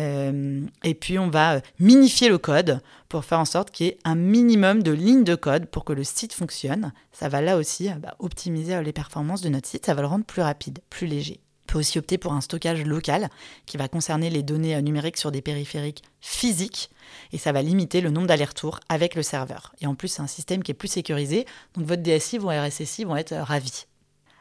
Euh, 0.00 0.62
et 0.82 0.94
puis 0.94 1.18
on 1.18 1.28
va 1.28 1.56
euh, 1.56 1.60
minifier 1.78 2.28
le 2.28 2.38
code 2.38 2.80
pour 3.08 3.24
faire 3.24 3.38
en 3.38 3.44
sorte 3.44 3.70
qu'il 3.70 3.86
y 3.86 3.88
ait 3.90 3.98
un 4.04 4.14
minimum 4.14 4.82
de 4.82 4.92
lignes 4.92 5.24
de 5.24 5.34
code 5.34 5.66
pour 5.66 5.84
que 5.84 5.92
le 5.92 6.04
site 6.04 6.32
fonctionne. 6.32 6.92
Ça 7.12 7.28
va 7.28 7.40
là 7.40 7.56
aussi 7.56 7.88
euh, 7.88 7.94
bah, 7.94 8.14
optimiser 8.18 8.82
les 8.82 8.92
performances 8.92 9.42
de 9.42 9.48
notre 9.48 9.68
site, 9.68 9.86
ça 9.86 9.94
va 9.94 10.02
le 10.02 10.08
rendre 10.08 10.24
plus 10.24 10.42
rapide, 10.42 10.78
plus 10.88 11.06
léger. 11.06 11.40
On 11.68 11.72
peut 11.74 11.78
aussi 11.80 11.98
opter 11.98 12.18
pour 12.18 12.32
un 12.32 12.40
stockage 12.40 12.84
local 12.84 13.28
qui 13.66 13.76
va 13.76 13.86
concerner 13.86 14.28
les 14.30 14.42
données 14.42 14.80
numériques 14.82 15.18
sur 15.18 15.30
des 15.30 15.42
périphériques 15.42 16.02
physiques 16.20 16.90
et 17.32 17.38
ça 17.38 17.52
va 17.52 17.62
limiter 17.62 18.00
le 18.00 18.10
nombre 18.10 18.26
d'allers-retours 18.26 18.80
avec 18.88 19.14
le 19.14 19.22
serveur. 19.22 19.72
Et 19.80 19.86
en 19.86 19.94
plus, 19.94 20.08
c'est 20.08 20.22
un 20.22 20.26
système 20.26 20.64
qui 20.64 20.72
est 20.72 20.74
plus 20.74 20.88
sécurisé, 20.88 21.46
donc 21.74 21.86
votre 21.86 22.02
DSI, 22.02 22.38
vos 22.38 22.48
RSSI 22.48 23.04
vont 23.04 23.16
être 23.16 23.36
ravis. 23.36 23.86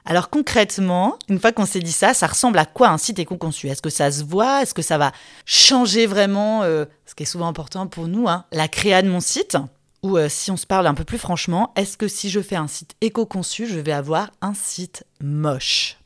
Alors 0.06 0.30
concrètement, 0.30 1.18
une 1.28 1.40
fois 1.40 1.52
qu'on 1.52 1.66
s'est 1.66 1.80
dit 1.80 1.92
ça, 1.92 2.14
ça 2.14 2.28
ressemble 2.28 2.58
à 2.58 2.66
quoi 2.66 2.90
un 2.90 2.98
site 2.98 3.20
éco-conçu 3.20 3.68
Est-ce 3.68 3.82
que 3.82 3.90
ça 3.90 4.12
se 4.12 4.24
voit? 4.24 4.64
Est-ce 4.64 4.74
que 4.74 4.82
ça 4.82 4.98
va 4.98 5.12
changer 5.46 6.08
vraiment, 6.08 6.64
euh, 6.64 6.86
ce 7.06 7.16
qui 7.16 7.24
est 7.24 7.28
souvent 7.28 7.48
important 7.48 7.88
pour 7.88 8.08
nous, 8.08 8.28
hein, 8.28 8.46
la 8.52 8.68
créa 8.68 9.02
de 9.02 9.10
mon 9.10 9.20
site? 9.20 9.58
Ou 10.02 10.18
euh, 10.18 10.30
si 10.30 10.50
on 10.50 10.58
se 10.58 10.66
parle 10.66 10.88
un 10.88 10.94
peu 10.94 11.04
plus 11.04 11.18
franchement, 11.18 11.74
est-ce 11.76 11.98
que 11.98 12.08
si 12.08 12.30
je 12.30 12.40
fais 12.40 12.56
un 12.56 12.68
site 12.68 12.96
éco-conçu, 13.02 13.68
je 13.68 13.80
vais 13.80 13.92
avoir 13.92 14.32
un 14.42 14.54
site 14.54 15.04
moche? 15.22 15.98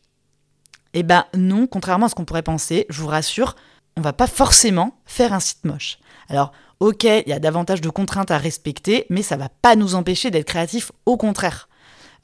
Eh 0.95 1.03
ben 1.03 1.25
non, 1.35 1.67
contrairement 1.67 2.07
à 2.07 2.09
ce 2.09 2.15
qu'on 2.15 2.25
pourrait 2.25 2.43
penser, 2.43 2.85
je 2.89 3.01
vous 3.01 3.07
rassure, 3.07 3.55
on 3.95 4.01
va 4.01 4.13
pas 4.13 4.27
forcément 4.27 4.97
faire 5.05 5.33
un 5.33 5.39
site 5.39 5.65
moche. 5.65 5.99
Alors, 6.29 6.51
ok, 6.79 7.03
il 7.03 7.27
y 7.27 7.33
a 7.33 7.39
davantage 7.39 7.81
de 7.81 7.89
contraintes 7.89 8.31
à 8.31 8.37
respecter, 8.37 9.05
mais 9.09 9.21
ça 9.21 9.37
va 9.37 9.49
pas 9.49 9.75
nous 9.75 9.95
empêcher 9.95 10.31
d'être 10.31 10.47
créatifs, 10.47 10.91
au 11.05 11.17
contraire. 11.17 11.67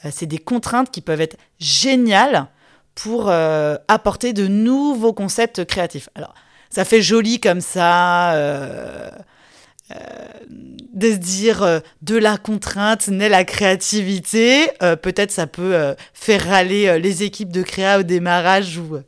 Euh, 0.06 0.10
c'est 0.14 0.26
des 0.26 0.38
contraintes 0.38 0.92
qui 0.92 1.02
peuvent 1.02 1.22
être 1.22 1.38
géniales 1.60 2.48
pour 2.96 3.30
euh, 3.30 3.78
apporter 3.88 4.34
de 4.34 4.48
nouveaux 4.48 5.14
concepts 5.14 5.66
créatifs. 5.66 6.10
Alors, 6.16 6.34
ça 6.70 6.86
fait 6.86 7.02
joli 7.02 7.40
comme 7.40 7.62
ça. 7.62 8.34
Euh, 8.34 9.10
de 10.94 11.14
se 11.14 11.18
dire 11.18 11.82
de 12.04 12.16
la 12.16 12.38
contrainte 12.38 13.08
naît 13.08 13.28
la 13.28 13.44
créativité. 13.44 14.68
Peut-être 15.02 15.32
ça 15.32 15.48
peut 15.48 15.96
faire 16.14 16.46
râler 16.46 17.00
les 17.00 17.24
équipes 17.24 17.52
de 17.52 17.64
créa 17.64 18.00
au 18.00 18.04
démarrage 18.04 18.78
ou 18.78 19.00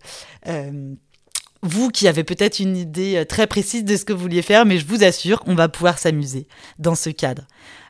vous 1.62 1.90
qui 1.90 2.08
avez 2.08 2.24
peut-être 2.24 2.60
une 2.60 2.76
idée 2.76 3.24
très 3.30 3.46
précise 3.46 3.86
de 3.86 3.96
ce 3.96 4.06
que 4.06 4.14
vous 4.14 4.24
vouliez 4.24 4.42
faire, 4.42 4.66
mais 4.66 4.80
je 4.80 4.88
vous 4.88 5.04
assure 5.04 5.42
qu'on 5.42 5.54
va 5.54 5.70
pouvoir 5.70 6.00
s'amuser 6.00 6.48
dans 6.80 6.96
ce 6.96 7.12
cadre. 7.12 7.44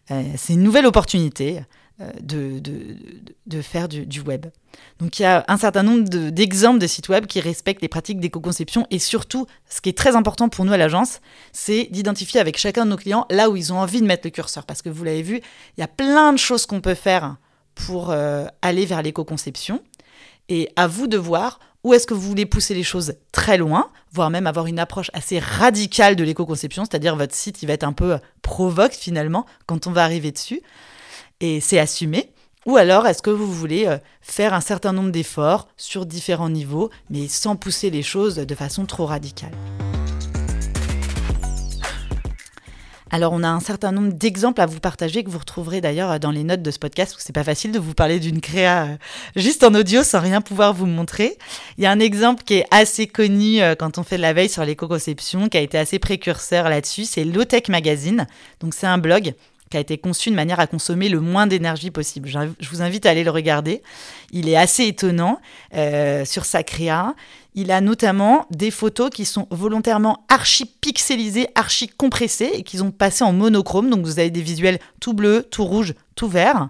C'est 0.09 0.51
une 0.51 0.63
nouvelle 0.63 0.85
opportunité. 0.85 1.61
Euh, 2.01 2.11
de, 2.21 2.59
de, 3.45 3.61
faire 3.61 3.87
du, 3.87 4.21
web. 4.21 4.47
Donc 4.99 5.19
il 5.19 5.23
y 5.23 5.25
a 5.25 5.43
un 5.47 5.57
certain 5.57 5.83
nombre 5.83 6.07
d'exemples 6.29 6.79
de, 6.79 6.87
sites 6.87 7.09
web 7.09 7.25
qui 7.25 7.39
respectent 7.41 7.81
les 7.81 7.89
pratiques 7.89 8.19
d'éco-conception 8.19 8.87
et 8.89 8.97
surtout, 8.97 9.45
ce 9.69 9.81
qui 9.81 9.89
est 9.89 9.97
très 9.97 10.15
important 10.15 10.47
pour 10.47 10.63
nous 10.63 10.71
à 10.71 10.77
l'agence, 10.77 11.19
c'est 11.51 11.89
d'identifier 11.91 12.39
avec 12.39 12.57
chacun 12.57 12.85
de 12.85 12.91
nos 12.91 12.95
clients 12.97 13.25
là 13.29 13.49
où 13.49 13.57
ils 13.57 13.73
ont 13.73 13.79
envie 13.79 14.01
de 14.01 14.05
mettre 14.05 14.25
le 14.25 14.31
curseur. 14.31 14.65
Parce 14.65 14.81
que 14.81 14.89
vous 14.89 15.03
l'avez 15.03 15.21
vu, 15.21 15.41
il 15.77 15.81
y 15.81 15.83
a 15.83 15.87
plein 15.87 16.31
de 16.31 16.37
choses 16.37 16.65
qu'on 16.65 16.81
peut 16.81 16.95
faire 16.95 17.35
pour 17.75 18.09
euh, 18.09 18.45
aller 18.61 18.85
vers 18.85 19.01
l'éco-conception. 19.01 19.81
Et 20.49 20.69
à 20.77 20.87
vous 20.87 21.07
de 21.07 21.17
voir 21.17 21.59
où 21.83 21.93
est-ce 21.93 22.07
que 22.07 22.13
vous 22.13 22.27
voulez 22.27 22.45
pousser 22.45 22.73
les 22.73 22.83
choses 22.83 23.15
très 23.31 23.57
loin, 23.57 23.89
voire 24.11 24.29
même 24.29 24.47
avoir 24.47 24.67
une 24.67 24.79
approche 24.79 25.11
assez 25.13 25.39
radicale 25.39 26.15
de 26.15 26.23
l'éco-conception, 26.23 26.85
c'est-à-dire 26.85 27.15
votre 27.15 27.35
site, 27.35 27.61
il 27.61 27.67
va 27.67 27.73
être 27.73 27.83
un 27.83 27.93
peu 27.93 28.17
provoque 28.41 28.93
finalement 28.93 29.45
quand 29.65 29.87
on 29.87 29.91
va 29.91 30.03
arriver 30.03 30.31
dessus 30.31 30.61
et 31.41 31.59
c'est 31.59 31.79
assumé 31.79 32.29
Ou 32.65 32.77
alors 32.77 33.07
est-ce 33.07 33.21
que 33.21 33.31
vous 33.31 33.51
voulez 33.51 33.87
euh, 33.87 33.97
faire 34.21 34.53
un 34.53 34.61
certain 34.61 34.93
nombre 34.93 35.11
d'efforts 35.11 35.67
sur 35.75 36.05
différents 36.05 36.49
niveaux, 36.49 36.89
mais 37.09 37.27
sans 37.27 37.55
pousser 37.55 37.89
les 37.89 38.03
choses 38.03 38.35
de 38.35 38.55
façon 38.55 38.85
trop 38.85 39.07
radicale? 39.07 39.51
Alors, 43.13 43.33
on 43.33 43.43
a 43.43 43.49
un 43.49 43.59
certain 43.59 43.91
nombre 43.91 44.13
d'exemples 44.13 44.61
à 44.61 44.65
vous 44.65 44.79
partager 44.79 45.21
que 45.25 45.29
vous 45.29 45.39
retrouverez 45.39 45.81
d'ailleurs 45.81 46.17
dans 46.17 46.31
les 46.31 46.45
notes 46.45 46.61
de 46.61 46.71
ce 46.71 46.79
podcast, 46.79 47.11
parce 47.11 47.21
que 47.21 47.27
c'est 47.27 47.33
pas 47.33 47.43
facile 47.43 47.73
de 47.73 47.79
vous 47.79 47.93
parler 47.93 48.21
d'une 48.21 48.39
créa 48.39 48.83
euh, 48.83 48.95
juste 49.35 49.65
en 49.65 49.75
audio 49.75 50.01
sans 50.01 50.21
rien 50.21 50.39
pouvoir 50.39 50.73
vous 50.73 50.85
montrer. 50.85 51.37
Il 51.77 51.83
y 51.83 51.87
a 51.87 51.91
un 51.91 51.99
exemple 51.99 52.43
qui 52.43 52.53
est 52.53 52.65
assez 52.71 53.07
connu 53.07 53.61
euh, 53.61 53.75
quand 53.75 53.97
on 53.97 54.03
fait 54.03 54.15
de 54.15 54.21
la 54.21 54.31
veille 54.31 54.47
sur 54.47 54.63
l'éco-conception, 54.63 55.49
qui 55.49 55.57
a 55.57 55.61
été 55.61 55.77
assez 55.77 55.99
précurseur 55.99 56.69
là-dessus, 56.69 57.03
c'est 57.03 57.25
Lowtech 57.25 57.67
Magazine. 57.67 58.27
Donc, 58.61 58.73
c'est 58.73 58.87
un 58.87 58.97
blog 58.97 59.33
qui 59.71 59.77
a 59.77 59.79
été 59.79 59.97
conçu 59.97 60.29
de 60.29 60.35
manière 60.35 60.59
à 60.59 60.67
consommer 60.67 61.09
le 61.09 61.19
moins 61.19 61.47
d'énergie 61.47 61.89
possible. 61.89 62.29
Je 62.29 62.69
vous 62.69 62.81
invite 62.81 63.05
à 63.05 63.09
aller 63.09 63.23
le 63.23 63.31
regarder. 63.31 63.81
Il 64.31 64.47
est 64.49 64.57
assez 64.57 64.85
étonnant 64.85 65.39
euh, 65.73 66.25
sur 66.25 66.45
sa 66.45 66.61
créa. 66.61 67.15
Il 67.55 67.71
a 67.71 67.81
notamment 67.81 68.45
des 68.51 68.69
photos 68.69 69.09
qui 69.09 69.25
sont 69.25 69.47
volontairement 69.49 70.25
archi 70.29 70.65
pixelisées, 70.65 71.47
archi 71.55 71.87
compressées 71.87 72.51
et 72.53 72.63
qui 72.63 72.81
ont 72.81 72.91
passé 72.91 73.23
en 73.23 73.33
monochrome. 73.33 73.89
Donc 73.89 74.05
vous 74.05 74.19
avez 74.19 74.29
des 74.29 74.41
visuels 74.41 74.79
tout 74.99 75.13
bleus, 75.13 75.47
tout 75.49 75.65
rouge, 75.65 75.95
tout 76.15 76.27
vert 76.27 76.69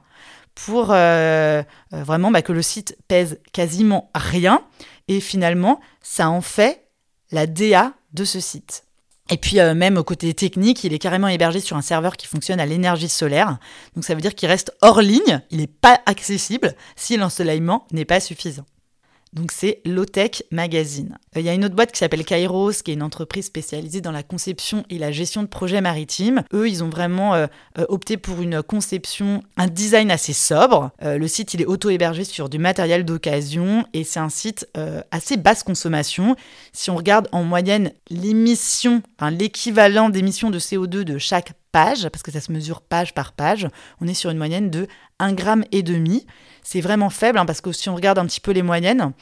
pour 0.54 0.92
euh, 0.92 1.64
euh, 1.94 2.04
vraiment 2.04 2.30
bah, 2.30 2.42
que 2.42 2.54
le 2.54 2.62
site 2.62 2.98
pèse 3.08 3.40
quasiment 3.52 4.12
rien. 4.14 4.62
Et 5.08 5.20
finalement, 5.20 5.80
ça 6.02 6.30
en 6.30 6.42
fait 6.42 6.88
la 7.32 7.48
DA 7.48 7.94
de 8.14 8.26
ce 8.26 8.40
site. 8.40 8.84
Et 9.32 9.38
puis 9.38 9.58
même 9.76 9.98
au 9.98 10.04
côté 10.04 10.34
technique, 10.34 10.84
il 10.84 10.94
est 10.94 11.00
carrément 11.00 11.30
hébergé 11.30 11.62
sur 11.62 11.78
un 11.78 11.82
serveur 11.82 12.18
qui 12.18 12.28
fonctionne 12.28 12.60
à 12.60 12.66
l'énergie 12.66 13.08
solaire. 13.08 13.58
Donc 13.96 14.04
ça 14.04 14.14
veut 14.14 14.22
dire 14.22 14.36
qu'il 14.36 14.50
reste 14.50 14.76
hors 14.82 15.02
ligne, 15.02 15.42
il 15.52 15.60
n'est 15.60 15.68
pas 15.68 16.02
accessible 16.06 16.76
si 16.98 17.16
l'ensoleillement 17.16 17.88
n'est 17.92 18.06
pas 18.06 18.20
suffisant. 18.20 18.66
Donc 19.32 19.54
c'est 19.54 19.80
Lotech 19.86 20.44
Magazine. 20.52 21.18
Euh, 21.38 21.40
il 21.40 21.46
y 21.46 21.50
a 21.50 21.54
une 21.54 21.64
autre 21.64 21.76
boîte 21.76 21.92
qui 21.94 22.00
s'appelle 22.00 22.26
Kairos, 22.26 22.82
qui 22.84 22.92
est 22.92 22.94
une 22.94 23.04
entreprise 23.04 23.46
spécialisée 23.46 24.02
dans 24.02 24.12
la 24.12 24.24
conception 24.24 24.84
et 24.90 24.98
la 24.98 25.12
gestion 25.12 25.42
de 25.42 25.48
projets 25.48 25.80
maritimes. 25.80 26.44
Eux, 26.54 26.68
ils 26.68 26.84
ont 26.84 26.90
vraiment 26.90 27.34
euh, 27.34 27.48
euh, 27.78 27.86
opté 27.88 28.18
pour 28.18 28.42
une 28.42 28.62
conception, 28.62 29.42
un 29.56 29.68
design 29.68 30.12
assez 30.12 30.34
sobre. 30.34 30.92
le 31.02 31.28
site, 31.28 31.54
il 31.54 31.62
est 31.62 31.66
auto-hébergé 31.66 32.24
sur 32.24 32.50
du 32.50 32.58
matériel 32.58 33.06
d'occasion 33.06 33.86
et 33.94 34.04
c'est 34.04 34.20
un 34.20 34.30
site 34.30 34.68
assez 35.12 35.38
basse 35.38 35.64
consommation. 35.64 36.36
Si 36.74 36.90
on 36.90 36.96
regarde 36.96 37.28
en 37.32 37.44
moyenne 37.44 37.92
l'émission, 38.10 39.02
l'équivalent 39.30 40.10
d'émissions 40.10 40.50
de 40.50 40.60
CO2 40.60 41.04
de 41.04 41.18
chaque 41.18 41.54
page, 41.72 42.10
parce 42.10 42.24
que 42.24 42.32
ça 42.32 42.42
se 42.42 42.52
mesure 42.52 42.82
page 42.82 43.14
par 43.14 43.34
page, 43.34 43.68
on 44.02 44.08
est 44.08 44.14
sur 44.14 44.30
une 44.30 44.38
moyenne 44.38 44.70
de 44.70 44.88
1,5 45.20 45.36
gramme 45.36 45.64
et 45.72 45.84
demi. 45.84 46.26
C'est 46.64 46.82
vraiment 46.82 47.10
faible 47.10 47.38
hein, 47.38 47.46
parce 47.46 47.62
que 47.62 47.72
si 47.72 47.90
on 47.90 47.96
regarde 47.96 48.20
un 48.20 48.26
petit 48.26 48.42
peu 48.42 48.52
les 48.52 48.62
moyennes, 48.62 49.14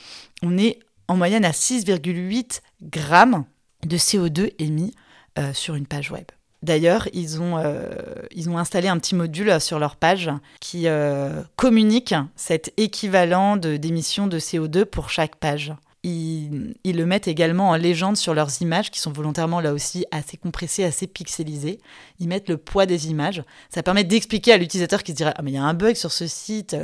on 0.44 0.58
est 0.58 0.80
en 1.10 1.18
moyenne 1.18 1.44
à 1.44 1.52
6,8 1.52 2.62
grammes 2.84 3.44
de 3.86 3.98
CO2 3.98 4.54
émis 4.60 4.94
euh, 5.38 5.54
sur 5.54 5.76
une 5.76 5.86
page 5.86 6.12
web. 6.12 6.26
D'ailleurs, 6.62 7.08
ils, 7.14 7.42
ont, 7.42 7.58
euh, 7.58 7.90
ils 8.32 8.50
ont 8.50 8.58
installé 8.58 8.88
un 8.88 8.98
petit 8.98 9.16
module 9.16 9.60
sur 9.60 9.80
leur 9.80 9.96
page 9.96 10.30
qui 10.60 10.88
euh, 10.88 11.42
communique 11.56 12.14
cet 12.36 12.74
équivalent 12.78 13.58
d'émissions 13.58 14.28
de, 14.28 14.36
de 14.36 14.40
CO2 14.40 14.86
pour 14.86 15.10
chaque 15.10 15.38
page 15.38 15.74
ils, 16.04 16.76
le 16.86 17.06
mettent 17.06 17.28
également 17.28 17.70
en 17.70 17.76
légende 17.76 18.16
sur 18.16 18.34
leurs 18.34 18.62
images 18.62 18.90
qui 18.90 19.00
sont 19.00 19.12
volontairement 19.12 19.60
là 19.60 19.74
aussi 19.74 20.06
assez 20.12 20.38
compressées, 20.38 20.84
assez 20.84 21.08
pixelisées. 21.08 21.80
Ils 22.20 22.28
mettent 22.28 22.48
le 22.48 22.58
poids 22.58 22.86
des 22.86 23.10
images. 23.10 23.44
Ça 23.70 23.84
permet 23.84 24.04
d'expliquer 24.04 24.54
à 24.54 24.58
l'utilisateur 24.58 25.04
qui 25.04 25.12
se 25.12 25.18
dirait 25.18 25.34
Ah, 25.36 25.42
mais 25.42 25.52
il 25.52 25.56
y 25.56 25.58
a 25.58 25.64
un 25.64 25.74
bug 25.74 25.96
sur 25.96 26.12
ce 26.12 26.28
site, 26.28 26.76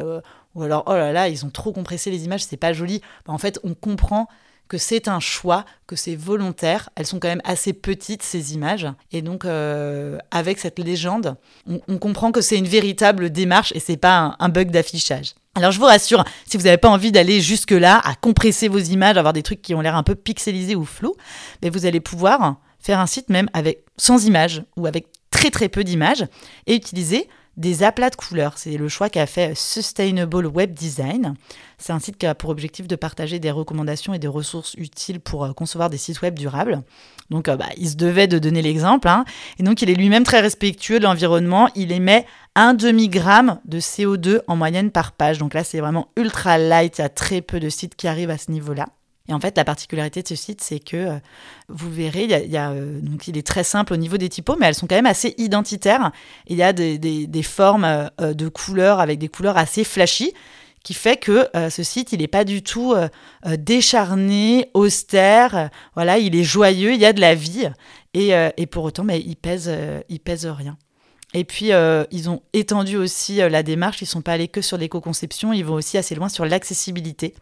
ou 0.55 0.63
alors 0.63 0.83
Oh 0.87 0.93
là 0.93 1.11
là, 1.11 1.29
ils 1.29 1.45
ont 1.45 1.49
trop 1.49 1.71
compressé 1.71 2.09
les 2.09 2.25
images, 2.25 2.43
c'est 2.43 2.57
pas 2.57 2.73
joli. 2.73 3.01
Bah, 3.25 3.33
en 3.33 3.37
fait, 3.37 3.59
on 3.63 3.73
comprend 3.73 4.27
que 4.67 4.77
c'est 4.77 5.07
un 5.07 5.19
choix, 5.19 5.65
que 5.87 5.95
c'est 5.95 6.15
volontaire. 6.15 6.89
Elles 6.95 7.05
sont 7.05 7.19
quand 7.19 7.27
même 7.27 7.41
assez 7.43 7.73
petites, 7.73 8.23
ces 8.23 8.53
images. 8.53 8.87
Et 9.11 9.21
donc, 9.21 9.45
euh, 9.45 10.17
avec 10.31 10.57
cette 10.57 10.79
légende, 10.79 11.35
on, 11.67 11.97
comprend 11.99 12.31
que 12.31 12.41
c'est 12.41 12.57
une 12.57 12.67
véritable 12.67 13.29
démarche 13.29 13.71
et 13.75 13.79
c'est 13.79 13.97
pas 13.97 14.35
un 14.39 14.49
bug 14.49 14.71
d'affichage. 14.71 15.35
Alors 15.57 15.71
je 15.71 15.79
vous 15.79 15.85
rassure, 15.85 16.25
si 16.45 16.57
vous 16.57 16.63
n'avez 16.63 16.77
pas 16.77 16.89
envie 16.89 17.13
d'aller 17.13 17.39
jusque-là, 17.39 18.01
à 18.03 18.15
compresser 18.15 18.67
vos 18.67 18.79
images, 18.79 19.17
avoir 19.17 19.31
des 19.33 19.43
trucs 19.43 19.61
qui 19.61 19.73
ont 19.73 19.79
l'air 19.79 19.95
un 19.95 20.03
peu 20.03 20.15
pixelisés 20.15 20.75
ou 20.75 20.83
flous, 20.83 21.15
mais 21.61 21.69
vous 21.69 21.85
allez 21.85 22.01
pouvoir 22.01 22.57
faire 22.79 22.99
un 22.99 23.07
site 23.07 23.29
même 23.29 23.49
avec 23.53 23.85
sans 23.97 24.25
images 24.25 24.63
ou 24.75 24.85
avec 24.85 25.07
très 25.31 25.51
très 25.51 25.69
peu 25.69 25.85
d'images 25.85 26.25
et 26.67 26.75
utiliser 26.75 27.29
des 27.57 27.83
aplats 27.83 28.09
de 28.09 28.15
couleurs. 28.15 28.57
C'est 28.57 28.77
le 28.77 28.87
choix 28.89 29.09
qu'a 29.09 29.25
fait 29.25 29.55
Sustainable 29.55 30.45
Web 30.47 30.73
Design. 30.73 31.35
C'est 31.77 31.93
un 31.93 31.99
site 31.99 32.17
qui 32.17 32.25
a 32.25 32.35
pour 32.35 32.49
objectif 32.49 32.87
de 32.87 32.95
partager 32.95 33.39
des 33.39 33.51
recommandations 33.51 34.13
et 34.13 34.19
des 34.19 34.27
ressources 34.27 34.73
utiles 34.75 35.19
pour 35.19 35.45
euh, 35.45 35.53
concevoir 35.53 35.89
des 35.89 35.97
sites 35.97 36.21
web 36.21 36.37
durables. 36.37 36.83
Donc 37.29 37.47
euh, 37.47 37.55
bah, 37.55 37.69
il 37.77 37.89
se 37.89 37.95
devait 37.95 38.27
de 38.27 38.39
donner 38.39 38.61
l'exemple. 38.61 39.07
Hein. 39.07 39.25
Et 39.59 39.63
donc 39.63 39.81
il 39.81 39.89
est 39.89 39.95
lui-même 39.95 40.23
très 40.23 40.41
respectueux 40.41 40.99
de 40.99 41.03
l'environnement. 41.03 41.69
Il 41.75 41.91
émet 41.91 42.25
un 42.55 42.73
demi-gramme 42.73 43.59
de 43.65 43.79
CO2 43.79 44.41
en 44.47 44.55
moyenne 44.55 44.91
par 44.91 45.11
page. 45.11 45.37
Donc 45.37 45.53
là 45.53 45.63
c'est 45.63 45.79
vraiment 45.79 46.09
ultra 46.17 46.57
light. 46.57 46.97
Il 46.97 47.01
y 47.01 47.05
a 47.05 47.09
très 47.09 47.41
peu 47.41 47.59
de 47.59 47.69
sites 47.69 47.95
qui 47.95 48.07
arrivent 48.07 48.29
à 48.29 48.37
ce 48.37 48.51
niveau-là. 48.51 48.87
Et 49.27 49.33
en 49.33 49.39
fait, 49.39 49.57
la 49.57 49.65
particularité 49.65 50.21
de 50.21 50.27
ce 50.27 50.35
site, 50.35 50.61
c'est 50.61 50.79
que 50.79 50.97
euh, 50.97 51.19
vous 51.67 51.89
verrez, 51.89 52.27
euh, 52.31 53.01
il 53.27 53.37
est 53.37 53.47
très 53.47 53.63
simple 53.63 53.93
au 53.93 53.97
niveau 53.97 54.17
des 54.17 54.29
typos, 54.29 54.55
mais 54.59 54.67
elles 54.67 54.75
sont 54.75 54.87
quand 54.87 54.95
même 54.95 55.05
assez 55.05 55.33
identitaires. 55.37 56.11
Il 56.47 56.57
y 56.57 56.63
a 56.63 56.73
des, 56.73 57.43
formes 57.43 57.85
euh, 57.85 58.33
de 58.33 58.47
couleurs 58.47 58.99
avec 58.99 59.17
des 59.19 59.29
couleurs 59.29 59.57
assez 59.57 59.83
flashy, 59.83 60.33
qui 60.83 60.93
fait 60.93 61.17
que 61.17 61.49
ce 61.71 61.81
site, 61.81 62.13
il 62.13 62.19
n'est 62.19 62.27
pas 62.27 62.43
du 62.43 62.61
tout 62.61 62.93
décharné, 63.57 64.69
austère. 64.75 65.71
voilà, 65.95 66.19
il 66.19 66.35
est 66.35 66.43
joyeux, 66.43 66.93
il 66.93 66.99
y 66.99 67.07
a 67.07 67.13
de 67.13 67.21
la 67.21 67.33
vie, 67.33 67.71
et, 68.13 68.33
et 68.55 68.67
pour 68.67 68.83
autant, 68.83 69.03
mais 69.03 69.19
il 69.19 69.35
pèse, 69.35 69.75
il 70.09 70.19
pèse 70.19 70.45
rien. 70.45 70.77
Et 71.37 71.43
puis, 71.43 71.73
euh, 71.73 72.05
ils 72.11 72.29
ont 72.29 72.41
étendu 72.53 72.95
aussi 72.95 73.41
euh, 73.41 73.49
la 73.49 73.61
démarche. 73.61 74.01
Ils 74.01 74.05
ne 74.05 74.09
sont 74.09 74.21
pas 74.21 74.31
allés 74.31 74.47
que 74.47 74.61
sur 74.61 74.77
l'éco-conception, 74.77 75.51
ils 75.51 75.65
vont 75.65 75.73
aussi 75.73 75.97
assez 75.97 76.15
loin 76.15 76.29
sur 76.29 76.45
l'accessibilité 76.45 77.35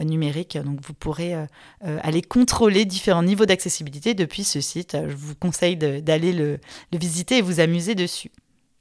euh, 0.00 0.02
numérique. 0.02 0.58
Donc, 0.58 0.80
vous 0.82 0.94
pourrez 0.94 1.34
aller 1.80 2.22
contrôler 2.22 2.84
différents 2.84 3.22
niveaux 3.22 3.46
d'accessibilité 3.46 4.14
depuis 4.14 4.42
ce 4.42 4.60
site. 4.60 4.96
Je 5.08 5.14
vous 5.14 5.36
conseille 5.36 5.76
d'aller 5.76 6.32
le, 6.32 6.58
visiter 6.92 7.38
et 7.38 7.42
vous 7.42 7.60
amuser 7.60 7.94
dessus. 7.94 8.32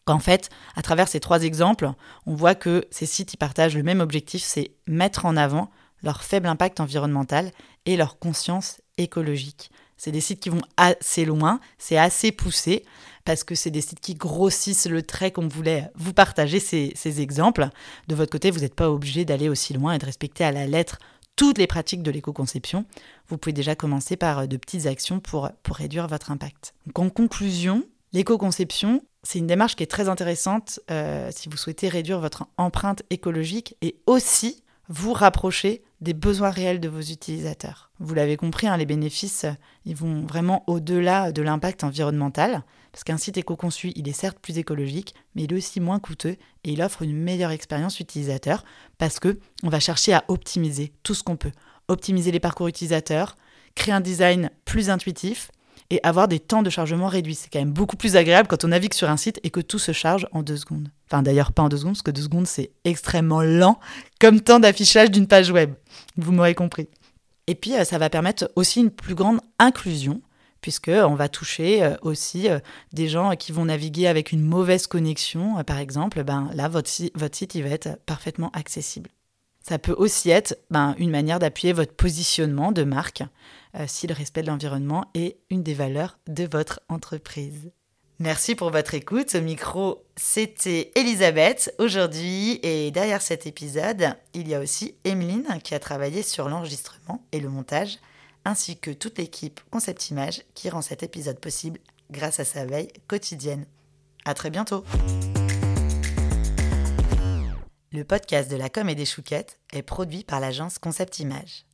En 0.07 0.19
fait, 0.19 0.49
à 0.75 0.81
travers 0.81 1.07
ces 1.07 1.19
trois 1.19 1.43
exemples, 1.43 1.91
on 2.25 2.33
voit 2.33 2.55
que 2.55 2.85
ces 2.89 3.05
sites 3.05 3.37
partagent 3.37 3.75
le 3.75 3.83
même 3.83 3.99
objectif, 3.99 4.41
c'est 4.43 4.71
mettre 4.87 5.25
en 5.25 5.37
avant 5.37 5.69
leur 6.01 6.23
faible 6.23 6.47
impact 6.47 6.79
environnemental 6.79 7.51
et 7.85 7.97
leur 7.97 8.17
conscience 8.17 8.81
écologique. 8.97 9.69
C'est 9.97 10.11
des 10.11 10.21
sites 10.21 10.39
qui 10.39 10.49
vont 10.49 10.61
assez 10.77 11.25
loin, 11.25 11.59
c'est 11.77 11.97
assez 11.97 12.31
poussé, 12.31 12.83
parce 13.25 13.43
que 13.43 13.55
c'est 13.55 13.71
des 13.71 13.81
sites 13.81 13.99
qui 13.99 14.13
grossissent 14.13 14.87
le 14.87 15.01
trait 15.01 15.31
qu'on 15.31 15.47
voulait 15.47 15.89
vous 15.95 16.13
partager 16.13 16.59
ces, 16.59 17.21
exemples. 17.21 17.67
De 18.07 18.15
votre 18.15 18.31
côté, 18.31 18.51
vous 18.51 18.59
n'êtes 18.59 18.75
pas 18.75 18.89
obligé 18.89 19.25
d'aller 19.25 19.49
aussi 19.49 19.73
loin 19.73 19.93
et 19.93 19.97
de 19.97 20.05
respecter 20.05 20.43
à 20.43 20.51
la 20.51 20.67
lettre 20.67 20.99
toutes 21.35 21.57
les 21.57 21.67
pratiques 21.67 22.03
de 22.03 22.11
l'éco-conception. 22.11 22.85
Vous 23.27 23.37
pouvez 23.37 23.51
déjà 23.51 23.75
commencer 23.75 24.15
par 24.15 24.39
euh, 24.39 24.45
de 24.45 24.55
petites 24.55 24.85
actions 24.85 25.19
pour, 25.19 25.49
réduire 25.69 26.07
votre 26.07 26.31
impact. 26.31 26.73
Donc 26.85 26.99
en 26.99 27.09
conclusion, 27.09 27.83
l'éco-conception, 28.13 29.03
c'est 29.23 29.39
une 29.39 29.47
démarche 29.47 29.75
qui 29.75 29.83
est 29.83 29.87
très 29.87 30.07
intéressante 30.07 30.79
euh, 30.91 31.29
si 31.35 31.49
vous 31.49 31.57
souhaitez 31.57 31.89
réduire 31.89 32.19
votre 32.19 32.45
empreinte 32.57 33.03
écologique 33.09 33.75
et 33.81 33.97
aussi 34.05 34.63
vous 34.87 35.13
rapprocher 35.13 35.83
des 36.01 36.13
besoins 36.13 36.51
réels 36.51 36.79
de 36.79 36.87
vos 36.89 37.01
utilisateurs. 37.01 37.89
Vous 37.99 38.13
l'avez 38.13 38.37
compris, 38.37 38.67
hein, 38.67 38.77
les 38.77 38.85
bénéfices, 38.85 39.45
ils 39.85 39.95
vont 39.95 40.25
vraiment 40.25 40.63
au-delà 40.67 41.31
de 41.31 41.41
l'impact 41.41 41.83
environnemental. 41.83 42.63
Parce 42.95 43.03
qu'un 43.03 43.17
site 43.17 43.35
éco-conçu, 43.35 43.91
il 43.97 44.07
est 44.07 44.13
certes 44.13 44.39
plus 44.39 44.57
écologique, 44.57 45.15
mais 45.35 45.43
il 45.43 45.51
est 45.51 45.57
aussi 45.57 45.81
moins 45.81 45.99
coûteux 45.99 46.37
et 46.63 46.71
il 46.71 46.81
offre 46.81 47.01
une 47.01 47.11
meilleure 47.11 47.51
expérience 47.51 47.99
utilisateur 47.99 48.63
parce 48.97 49.19
que 49.19 49.37
on 49.63 49.67
va 49.67 49.81
chercher 49.81 50.13
à 50.13 50.23
optimiser 50.29 50.93
tout 51.03 51.13
ce 51.13 51.21
qu'on 51.21 51.35
peut. 51.35 51.51
Optimiser 51.89 52.31
les 52.31 52.39
parcours 52.39 52.69
utilisateurs, 52.69 53.35
créer 53.75 53.93
un 53.93 53.99
design 53.99 54.49
plus 54.63 54.89
intuitif 54.89 55.51
et 55.89 55.99
avoir 56.03 56.29
des 56.29 56.39
temps 56.39 56.63
de 56.63 56.69
chargement 56.69 57.09
réduits. 57.09 57.35
C'est 57.35 57.51
quand 57.51 57.59
même 57.59 57.73
beaucoup 57.73 57.97
plus 57.97 58.15
agréable 58.15 58.47
quand 58.47 58.63
on 58.63 58.69
navigue 58.69 58.93
sur 58.93 59.09
un 59.09 59.17
site 59.17 59.41
et 59.43 59.49
que 59.49 59.59
tout 59.59 59.77
se 59.77 59.91
charge 59.91 60.29
en 60.31 60.41
deux 60.41 60.55
secondes. 60.55 60.87
Enfin 61.11 61.21
d'ailleurs 61.21 61.51
pas 61.51 61.63
en 61.63 61.67
deux 61.67 61.79
secondes, 61.79 61.95
parce 61.95 62.01
que 62.01 62.11
deux 62.11 62.21
secondes 62.21 62.47
c'est 62.47 62.71
extrêmement 62.85 63.41
lent 63.41 63.77
comme 64.21 64.39
temps 64.39 64.61
d'affichage 64.61 65.11
d'une 65.11 65.27
page 65.27 65.51
web. 65.51 65.73
Vous 66.15 66.31
m'aurez 66.31 66.55
compris. 66.55 66.87
Et 67.47 67.55
puis 67.55 67.75
euh, 67.75 67.83
ça 67.83 67.97
va 67.97 68.09
permettre 68.09 68.49
aussi 68.55 68.79
une 68.79 68.89
plus 68.89 69.15
grande 69.15 69.41
inclusion 69.59 70.21
puisqu'on 70.65 71.13
va 71.13 71.29
toucher 71.29 71.83
euh, 71.83 71.95
aussi 72.01 72.49
euh, 72.49 72.57
des 72.91 73.07
gens 73.07 73.35
qui 73.35 73.51
vont 73.51 73.65
naviguer 73.65 74.07
avec 74.07 74.31
une 74.31 74.41
mauvaise 74.41 74.87
connexion, 74.87 75.59
euh, 75.59 75.63
par 75.63 75.77
exemple, 75.77 76.23
ben, 76.23 76.49
là, 76.55 76.67
votre, 76.67 76.89
site 76.89 77.55
va 77.57 77.69
être 77.69 77.99
parfaitement 78.07 78.49
accessible. 78.49 79.11
Ça 79.61 79.77
peut 79.77 79.93
aussi 79.95 80.31
être 80.31 80.57
ben, 80.71 80.95
une 80.97 81.11
manière 81.11 81.37
d'appuyer 81.37 81.71
votre 81.71 81.93
positionnement 81.93 82.71
de 82.71 82.83
marque 82.83 83.21
si 83.85 84.07
le 84.07 84.15
respect 84.15 84.41
de 84.41 84.47
l'environnement 84.47 85.05
est 85.13 85.37
une 85.51 85.61
des 85.61 85.75
valeurs 85.75 86.17
de 86.25 86.49
votre 86.51 86.79
entreprise. 86.89 87.69
Merci 88.17 88.55
pour 88.55 88.71
votre 88.71 88.95
écoute. 88.95 89.35
Au 89.35 89.41
micro, 89.41 90.03
c'était 90.15 90.91
Elisabeth 90.95 91.75
aujourd'hui. 91.77 92.59
Et 92.63 92.89
derrière 92.89 93.21
cet 93.21 93.45
épisode, 93.45 94.15
il 94.33 94.47
y 94.47 94.55
a 94.55 94.61
aussi 94.61 94.95
Emeline 95.03 95.59
qui 95.63 95.75
a 95.75 95.79
travaillé 95.79 96.23
sur 96.23 96.49
l'enregistrement 96.49 97.23
et 97.33 97.39
le 97.39 97.49
montage 97.49 97.99
ainsi 98.45 98.77
que 98.77 98.91
toute 98.91 99.17
l'équipe 99.17 99.59
Concept 99.71 100.11
Image 100.11 100.43
qui 100.53 100.69
rend 100.69 100.81
cet 100.81 101.03
épisode 101.03 101.39
possible 101.39 101.79
grâce 102.11 102.39
à 102.39 102.45
sa 102.45 102.65
veille 102.65 102.93
quotidienne. 103.07 103.65
À 104.23 104.33
très 104.33 104.49
bientôt. 104.49 104.85
Le 107.91 108.03
podcast 108.03 108.49
de 108.51 108.55
la 108.55 108.69
com 108.69 108.87
et 108.89 108.95
des 108.95 109.05
chouquettes 109.05 109.59
est 109.71 109.81
produit 109.81 110.23
par 110.23 110.39
l'agence 110.39 110.79
Concept 110.79 111.19
Image. 111.19 111.65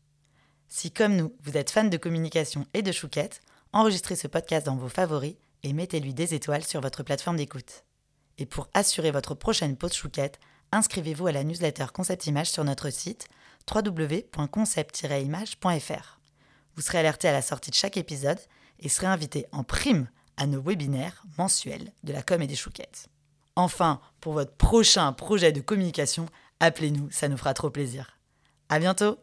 Si 0.67 0.91
comme 0.91 1.15
nous, 1.15 1.35
vous 1.43 1.57
êtes 1.57 1.71
fan 1.71 1.89
de 1.89 1.97
communication 1.97 2.65
et 2.73 2.81
de 2.81 2.91
chouquettes, 2.91 3.41
enregistrez 3.73 4.15
ce 4.15 4.27
podcast 4.27 4.65
dans 4.65 4.77
vos 4.77 4.87
favoris 4.87 5.35
et 5.63 5.73
mettez-lui 5.73 6.13
des 6.13 6.33
étoiles 6.33 6.63
sur 6.63 6.79
votre 6.79 7.03
plateforme 7.03 7.35
d'écoute. 7.37 7.83
Et 8.37 8.45
pour 8.45 8.69
assurer 8.73 9.11
votre 9.11 9.35
prochaine 9.35 9.75
pause 9.75 9.93
chouquette, 9.93 10.39
inscrivez-vous 10.71 11.27
à 11.27 11.33
la 11.33 11.43
newsletter 11.43 11.87
Concept 11.93 12.27
Image 12.27 12.49
sur 12.49 12.63
notre 12.63 12.89
site 12.89 13.27
www.concept-image.fr. 13.69 16.20
Vous 16.75 16.81
serez 16.81 16.99
alerté 16.99 17.27
à 17.27 17.33
la 17.33 17.41
sortie 17.41 17.71
de 17.71 17.75
chaque 17.75 17.97
épisode 17.97 18.39
et 18.79 18.89
serez 18.89 19.07
invité 19.07 19.45
en 19.51 19.63
prime 19.63 20.09
à 20.37 20.47
nos 20.47 20.61
webinaires 20.61 21.23
mensuels 21.37 21.91
de 22.03 22.13
la 22.13 22.23
com 22.23 22.41
et 22.41 22.47
des 22.47 22.55
chouquettes. 22.55 23.07
Enfin, 23.55 24.01
pour 24.21 24.33
votre 24.33 24.55
prochain 24.55 25.11
projet 25.13 25.51
de 25.51 25.61
communication, 25.61 26.25
appelez-nous, 26.59 27.11
ça 27.11 27.27
nous 27.27 27.37
fera 27.37 27.53
trop 27.53 27.69
plaisir. 27.69 28.17
À 28.69 28.79
bientôt! 28.79 29.17